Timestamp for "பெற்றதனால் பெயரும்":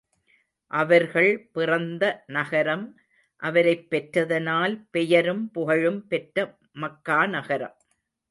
3.91-5.51